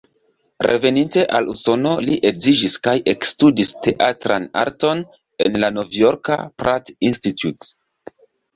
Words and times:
Reveninte 0.67 1.25
al 1.39 1.49
Usono 1.51 1.91
li 2.05 2.15
edziĝis 2.29 2.77
kaj 2.87 2.95
ekstudis 3.13 3.73
teatran 3.89 4.49
arton 4.65 5.05
en 5.47 5.63
la 5.67 5.73
Novjorka 5.79 6.41
"Pratt 6.61 6.93
Institute". 7.15 7.73